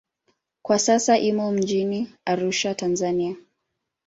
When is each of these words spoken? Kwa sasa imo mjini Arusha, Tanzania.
Kwa 0.61 0.79
sasa 0.79 1.17
imo 1.19 1.51
mjini 1.51 2.15
Arusha, 2.25 2.75
Tanzania. 2.75 3.35